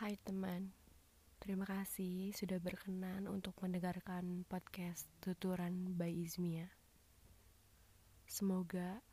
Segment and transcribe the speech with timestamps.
[0.00, 0.72] Hai teman,
[1.44, 6.72] terima kasih sudah berkenan untuk mendengarkan podcast Tuturan by Izmia.
[8.24, 9.04] Semoga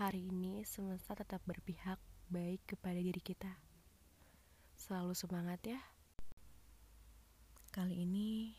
[0.00, 2.00] hari ini semesta tetap berpihak
[2.32, 3.52] baik kepada diri kita.
[4.80, 5.76] Selalu semangat ya.
[7.68, 8.56] Kali ini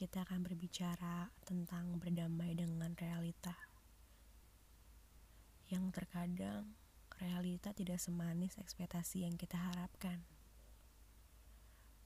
[0.00, 3.52] kita akan berbicara tentang berdamai dengan realita.
[5.68, 6.72] Yang terkadang
[7.20, 10.24] realita tidak semanis ekspektasi yang kita harapkan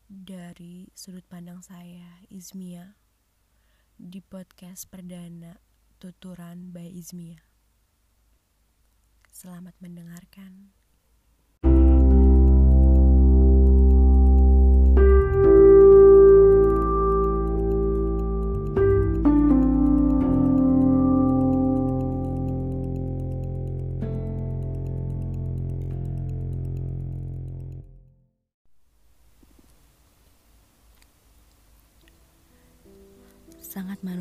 [0.09, 2.97] dari sudut pandang saya, Izmia,
[4.01, 5.61] di podcast perdana
[6.01, 7.45] Tuturan by Izmia.
[9.29, 10.78] Selamat mendengarkan.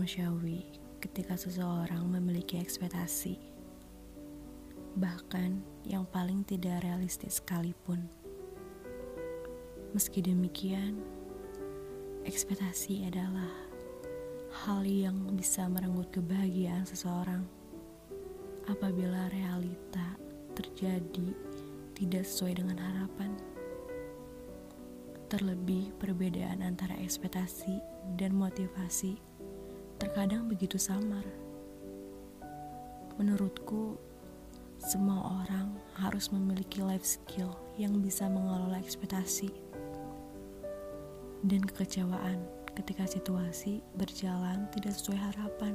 [0.07, 0.63] Manusiawi
[1.03, 3.35] ketika seseorang memiliki ekspektasi,
[4.95, 8.07] bahkan yang paling tidak realistis sekalipun.
[9.91, 11.03] Meski demikian,
[12.23, 13.51] ekspektasi adalah
[14.63, 17.43] hal yang bisa merenggut kebahagiaan seseorang
[18.71, 20.15] apabila realita
[20.55, 21.35] terjadi
[21.99, 23.35] tidak sesuai dengan harapan.
[25.27, 27.75] Terlebih perbedaan antara ekspektasi
[28.15, 29.27] dan motivasi
[29.97, 31.25] terkadang begitu samar.
[33.17, 33.97] Menurutku,
[34.77, 37.49] semua orang harus memiliki life skill
[37.81, 39.49] yang bisa mengelola ekspektasi
[41.45, 42.37] dan kekecewaan
[42.77, 45.73] ketika situasi berjalan tidak sesuai harapan.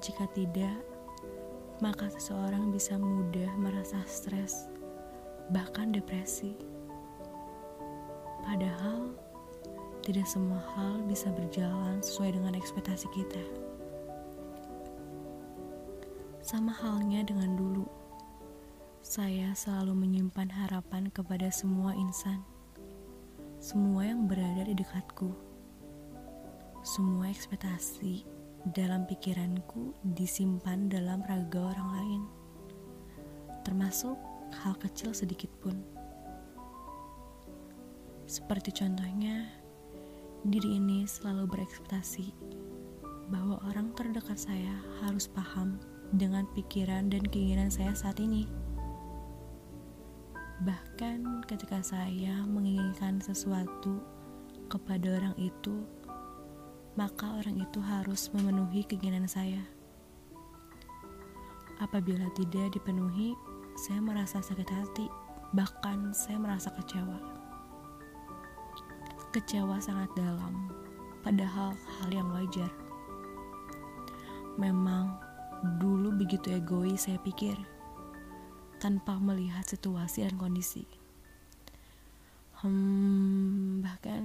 [0.00, 0.80] Jika tidak,
[1.84, 4.68] maka seseorang bisa mudah merasa stres,
[5.52, 6.56] bahkan depresi.
[8.40, 9.12] Padahal,
[10.06, 13.42] tidak semua hal bisa berjalan sesuai dengan ekspektasi kita.
[16.46, 17.90] Sama halnya dengan dulu,
[19.02, 22.38] saya selalu menyimpan harapan kepada semua insan,
[23.58, 25.34] semua yang berada di dekatku.
[26.86, 28.22] Semua ekspektasi
[28.78, 32.22] dalam pikiranku disimpan dalam raga orang lain,
[33.66, 34.14] termasuk
[34.62, 35.74] hal kecil sedikit pun.
[38.30, 39.65] Seperti contohnya,
[40.46, 42.30] Diri ini selalu berekspektasi
[43.34, 45.74] bahwa orang terdekat saya harus paham
[46.14, 48.46] dengan pikiran dan keinginan saya saat ini.
[50.62, 53.98] Bahkan ketika saya menginginkan sesuatu
[54.70, 55.82] kepada orang itu,
[56.94, 59.66] maka orang itu harus memenuhi keinginan saya.
[61.82, 63.34] Apabila tidak dipenuhi,
[63.74, 65.10] saya merasa sakit hati,
[65.58, 67.45] bahkan saya merasa kecewa.
[69.36, 70.72] Kecewa sangat dalam,
[71.20, 72.72] padahal hal yang wajar.
[74.56, 75.12] Memang
[75.76, 77.52] dulu begitu egois saya pikir,
[78.80, 80.88] tanpa melihat situasi dan kondisi.
[82.64, 84.24] Hmm, bahkan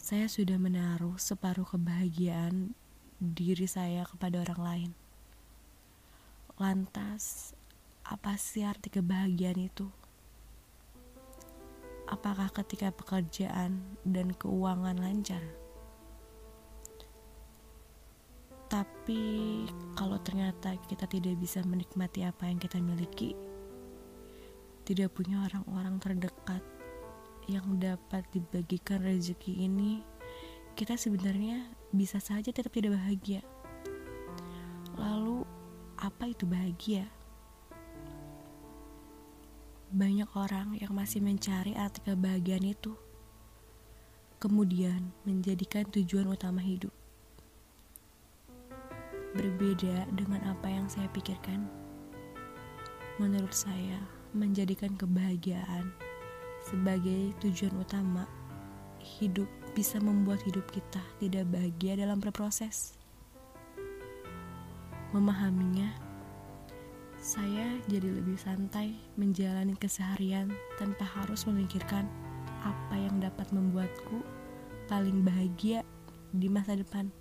[0.00, 2.72] saya sudah menaruh separuh kebahagiaan
[3.20, 4.90] diri saya kepada orang lain.
[6.56, 7.52] Lantas,
[8.08, 9.99] apa sih arti kebahagiaan itu?
[12.10, 15.40] Apakah ketika pekerjaan dan keuangan lancar.
[18.70, 19.66] Tapi
[19.98, 23.34] kalau ternyata kita tidak bisa menikmati apa yang kita miliki,
[24.86, 26.62] tidak punya orang-orang terdekat
[27.50, 30.06] yang dapat dibagikan rezeki ini,
[30.78, 33.42] kita sebenarnya bisa saja tetap tidak bahagia.
[34.94, 35.42] Lalu,
[35.98, 37.10] apa itu bahagia?
[39.90, 42.94] Banyak orang yang masih mencari arti kebahagiaan itu,
[44.38, 46.94] kemudian menjadikan tujuan utama hidup.
[49.34, 51.66] Berbeda dengan apa yang saya pikirkan,
[53.18, 53.98] menurut saya,
[54.30, 55.90] menjadikan kebahagiaan
[56.70, 58.30] sebagai tujuan utama
[59.02, 62.94] hidup bisa membuat hidup kita tidak bahagia dalam berproses.
[65.10, 66.09] Memahaminya
[67.20, 70.48] saya jadi lebih santai menjalani keseharian
[70.80, 72.08] tanpa harus memikirkan
[72.64, 74.24] apa yang dapat membuatku
[74.88, 75.84] paling bahagia
[76.32, 77.12] di masa depan.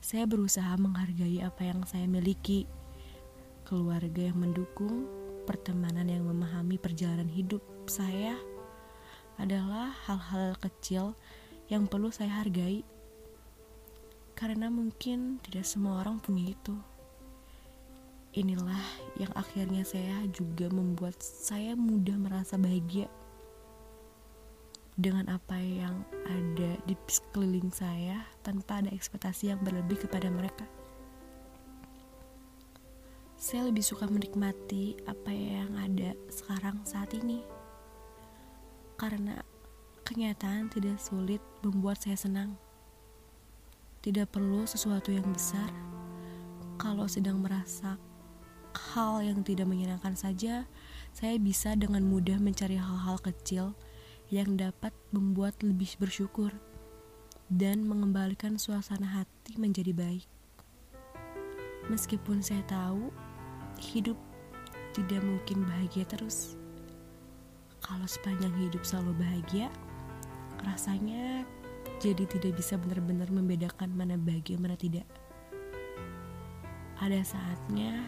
[0.00, 2.64] Saya berusaha menghargai apa yang saya miliki,
[3.68, 5.04] keluarga yang mendukung,
[5.44, 8.40] pertemanan yang memahami perjalanan hidup saya
[9.36, 11.12] adalah hal-hal kecil
[11.68, 12.88] yang perlu saya hargai.
[14.32, 16.93] Karena mungkin tidak semua orang punya itu
[18.34, 18.84] inilah
[19.14, 23.06] yang akhirnya saya juga membuat saya mudah merasa bahagia
[24.94, 30.66] dengan apa yang ada di sekeliling saya tanpa ada ekspektasi yang berlebih kepada mereka.
[33.38, 37.42] Saya lebih suka menikmati apa yang ada sekarang saat ini.
[38.94, 39.42] Karena
[40.06, 42.54] kenyataan tidak sulit membuat saya senang.
[44.00, 45.68] Tidak perlu sesuatu yang besar
[46.78, 47.98] kalau sedang merasa
[48.74, 50.66] hal yang tidak menyenangkan saja,
[51.14, 53.74] saya bisa dengan mudah mencari hal-hal kecil
[54.32, 56.50] yang dapat membuat lebih bersyukur
[57.52, 60.26] dan mengembalikan suasana hati menjadi baik.
[61.92, 63.12] Meskipun saya tahu
[63.78, 64.16] hidup
[64.96, 66.56] tidak mungkin bahagia terus.
[67.84, 69.68] Kalau sepanjang hidup selalu bahagia,
[70.64, 71.44] rasanya
[72.00, 75.04] jadi tidak bisa benar-benar membedakan mana bahagia mana tidak.
[76.96, 78.00] Ada saatnya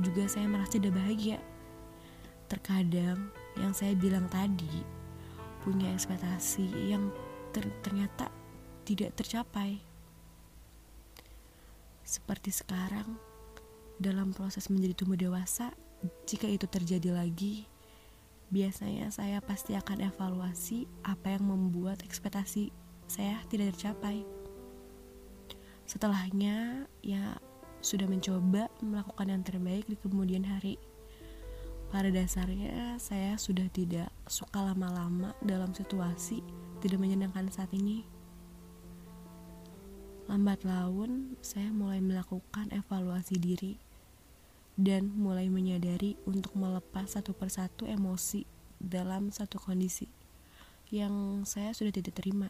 [0.00, 1.42] juga saya merasa tidak bahagia.
[2.48, 3.28] Terkadang
[3.60, 4.84] yang saya bilang tadi
[5.64, 7.12] punya ekspektasi yang
[7.52, 8.32] ter ternyata
[8.88, 9.78] tidak tercapai.
[12.02, 13.16] Seperti sekarang,
[13.96, 15.70] dalam proses menjadi tumbuh dewasa,
[16.26, 17.64] jika itu terjadi lagi,
[18.50, 22.74] biasanya saya pasti akan evaluasi apa yang membuat ekspektasi
[23.06, 24.26] saya tidak tercapai.
[25.86, 27.38] Setelahnya, ya
[27.82, 30.78] sudah mencoba melakukan yang terbaik di kemudian hari.
[31.92, 36.40] Pada dasarnya, saya sudah tidak suka lama-lama dalam situasi
[36.80, 38.06] tidak menyenangkan saat ini.
[40.30, 43.76] Lambat laun, saya mulai melakukan evaluasi diri
[44.78, 48.48] dan mulai menyadari untuk melepas satu persatu emosi
[48.80, 50.08] dalam satu kondisi
[50.88, 52.48] yang saya sudah tidak terima.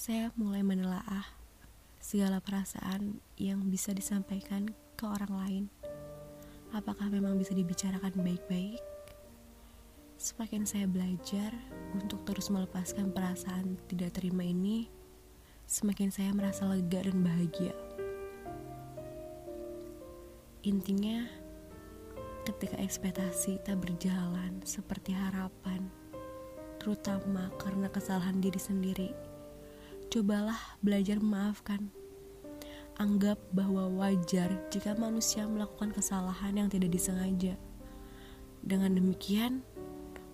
[0.00, 1.39] Saya mulai menelaah
[2.00, 5.64] segala perasaan yang bisa disampaikan ke orang lain.
[6.72, 8.80] Apakah memang bisa dibicarakan baik-baik?
[10.16, 11.52] Semakin saya belajar
[11.92, 14.88] untuk terus melepaskan perasaan tidak terima ini,
[15.68, 17.72] semakin saya merasa lega dan bahagia.
[20.60, 21.24] Intinya,
[22.44, 25.88] ketika ekspektasi tak berjalan seperti harapan,
[26.76, 29.29] terutama karena kesalahan diri sendiri
[30.10, 31.86] cobalah belajar memaafkan.
[32.98, 37.54] Anggap bahwa wajar jika manusia melakukan kesalahan yang tidak disengaja.
[38.60, 39.64] Dengan demikian,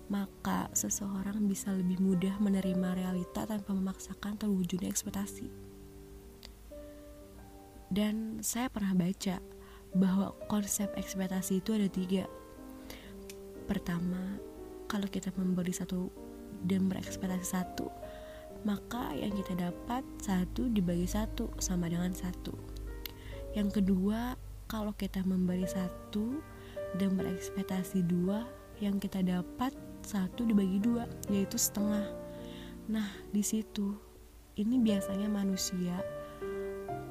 [0.09, 5.47] maka seseorang bisa lebih mudah menerima realita tanpa memaksakan terwujudnya ekspektasi.
[7.87, 9.39] Dan saya pernah baca
[9.95, 12.25] bahwa konsep ekspektasi itu ada tiga.
[13.69, 14.41] Pertama,
[14.91, 16.11] kalau kita memberi satu
[16.67, 17.87] dan berekspektasi satu,
[18.63, 22.55] maka yang kita dapat satu dibagi satu sama dengan satu.
[23.53, 24.37] Yang kedua,
[24.69, 26.41] kalau kita memberi satu
[26.97, 28.45] dan berekspektasi dua,
[28.77, 29.73] yang kita dapat
[30.05, 32.05] satu dibagi dua, yaitu setengah.
[32.87, 33.97] Nah, di situ
[34.55, 35.97] ini biasanya manusia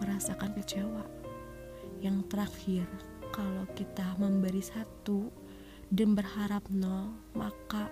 [0.03, 1.05] merasakan kecewa.
[2.01, 2.87] Yang terakhir,
[3.33, 5.29] kalau kita memberi satu
[5.93, 7.89] dan berharap nol, maka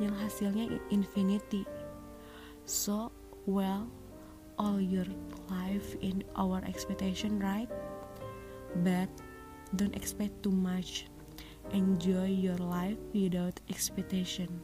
[0.00, 1.64] yang hasilnya infinity
[2.66, 3.10] so
[3.46, 3.88] well
[4.58, 5.06] all your
[5.50, 7.68] life in our expectation right?
[8.82, 9.08] But
[9.76, 11.06] don't expect too much.
[11.72, 14.60] Enjoy your life without expectation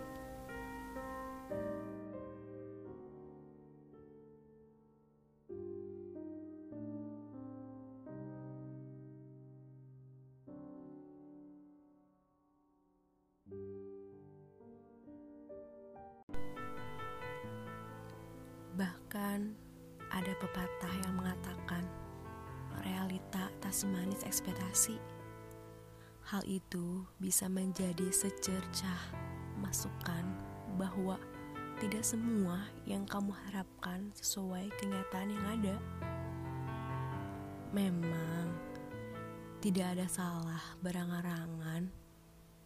[18.72, 19.38] Bahkan
[20.12, 21.84] ada pepatah yang mengatakan
[22.84, 24.96] realita tak semanis ekspektasi.
[26.24, 29.00] Hal itu bisa menjadi secercah
[29.60, 30.24] masukan
[30.80, 31.20] bahwa
[31.82, 35.76] tidak semua yang kamu harapkan sesuai kenyataan yang ada.
[37.74, 38.46] Memang
[39.60, 41.90] tidak ada salah berangan-angan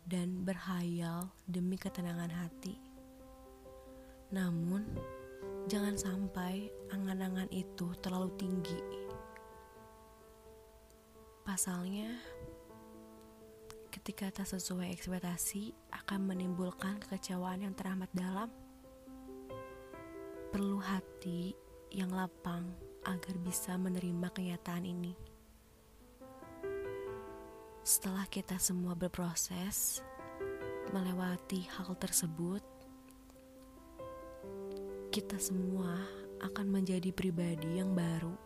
[0.07, 2.79] dan berhayal demi ketenangan hati.
[4.31, 4.87] Namun,
[5.67, 8.79] Jangan sampai angan-angan itu terlalu tinggi.
[11.43, 12.07] Pasalnya,
[13.91, 18.47] ketika tak sesuai ekspektasi akan menimbulkan kekecewaan yang teramat dalam.
[20.55, 21.51] Perlu hati
[21.91, 22.71] yang lapang
[23.03, 25.19] agar bisa menerima kenyataan ini.
[27.83, 29.99] Setelah kita semua berproses
[30.95, 32.63] melewati hal tersebut,
[35.17, 35.97] kita semua
[36.45, 38.37] akan menjadi pribadi yang baru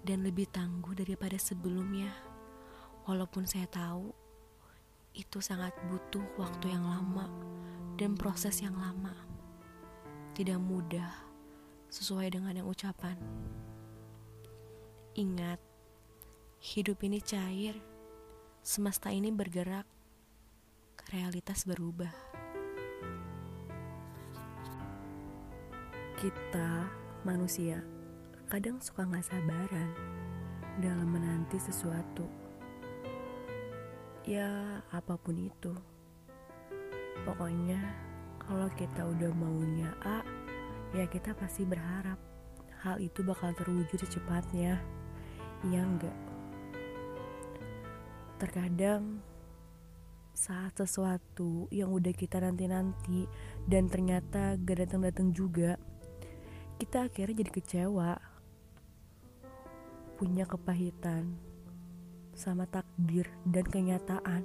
[0.00, 2.08] dan lebih tangguh daripada sebelumnya.
[3.04, 4.08] Walaupun saya tahu
[5.12, 7.28] itu sangat butuh waktu yang lama
[8.00, 9.12] dan proses yang lama.
[10.32, 11.12] Tidak mudah
[11.92, 13.20] sesuai dengan yang ucapan.
[15.20, 15.60] Ingat,
[16.64, 17.76] hidup ini cair,
[18.64, 19.84] semesta ini bergerak,
[21.12, 22.33] realitas berubah.
[26.14, 26.86] Kita,
[27.26, 27.82] manusia,
[28.46, 29.90] kadang suka gak sabaran
[30.78, 32.30] dalam menanti sesuatu.
[34.22, 35.74] Ya, apa pun itu.
[37.26, 37.82] Pokoknya,
[38.38, 40.22] kalau kita udah maunya A,
[40.94, 42.16] ya kita pasti berharap
[42.86, 44.78] hal itu bakal terwujud secepatnya.
[45.66, 46.16] Iya enggak?
[48.38, 49.18] Terkadang
[50.30, 53.26] saat sesuatu yang udah kita nanti-nanti
[53.66, 55.74] dan ternyata gak datang-datang juga,
[56.74, 58.10] kita akhirnya jadi kecewa
[60.18, 61.34] punya kepahitan
[62.34, 64.42] sama takdir dan kenyataan.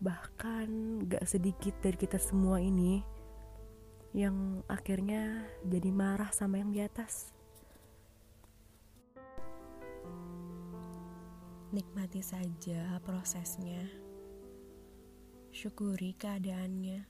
[0.00, 0.68] Bahkan
[1.10, 3.02] gak sedikit dari kita semua ini
[4.14, 7.34] yang akhirnya jadi marah sama yang di atas.
[11.70, 13.86] Nikmati saja prosesnya.
[15.54, 17.09] Syukuri keadaannya.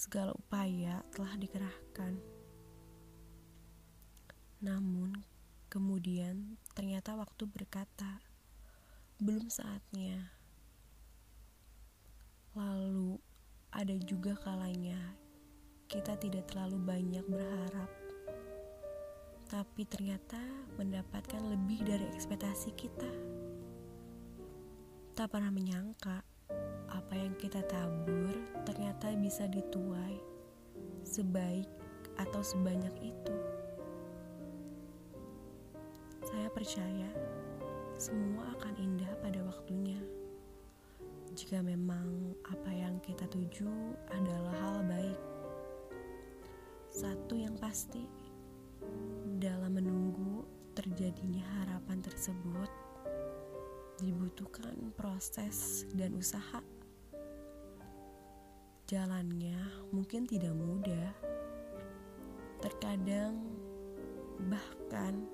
[0.00, 2.16] Segala upaya telah dikerahkan.
[4.64, 5.12] Namun,
[5.68, 8.24] kemudian ternyata waktu berkata,
[9.20, 10.32] "Belum saatnya."
[12.56, 13.20] Lalu,
[13.76, 14.96] ada juga kalanya
[15.92, 17.92] kita tidak terlalu banyak berharap,
[19.52, 20.40] tapi ternyata
[20.80, 23.12] mendapatkan lebih dari ekspektasi kita.
[25.12, 26.29] Tak pernah menyangka
[26.90, 28.34] apa yang kita tabur
[28.66, 30.18] ternyata bisa dituai
[31.02, 31.66] sebaik
[32.20, 33.36] atau sebanyak itu.
[36.22, 37.10] Saya percaya
[38.00, 39.98] semua akan indah pada waktunya.
[41.36, 43.68] Jika memang apa yang kita tuju
[44.10, 45.20] adalah hal baik.
[46.90, 48.02] Satu yang pasti,
[49.38, 50.42] dalam menunggu
[50.74, 52.70] terjadinya harapan tersebut,
[54.00, 56.64] dibutuhkan proses dan usaha.
[58.88, 61.14] Jalannya mungkin tidak mudah,
[62.58, 63.38] terkadang
[64.50, 65.28] bahkan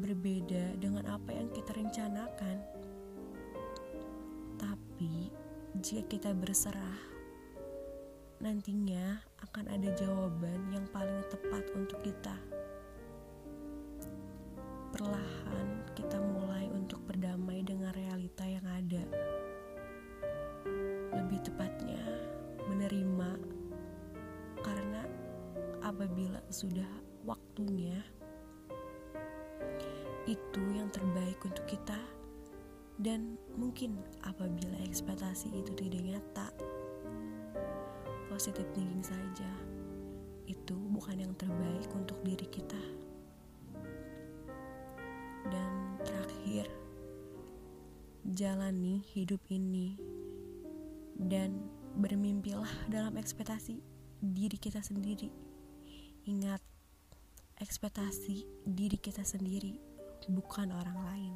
[0.00, 2.56] berbeda dengan apa yang kita rencanakan.
[4.56, 5.28] Tapi,
[5.84, 7.00] jika kita berserah,
[8.40, 12.51] nantinya akan ada jawaban yang paling tepat untuk kita.
[21.42, 22.02] Tepatnya,
[22.70, 23.30] menerima,
[24.62, 25.02] karena
[25.82, 26.86] apabila sudah
[27.26, 27.98] waktunya
[30.30, 31.98] itu yang terbaik untuk kita.
[33.02, 36.46] Dan mungkin apabila ekspektasi itu tidak nyata
[38.30, 39.50] positif thinking saja
[40.46, 42.78] itu bukan yang terbaik untuk diri kita.
[45.50, 46.70] Dan terakhir
[48.22, 49.98] jalani hidup ini
[51.28, 51.62] dan
[51.98, 53.78] bermimpilah dalam ekspektasi
[54.22, 55.28] diri kita sendiri
[56.26, 56.62] ingat
[57.58, 59.78] ekspektasi diri kita sendiri
[60.30, 61.34] bukan orang lain.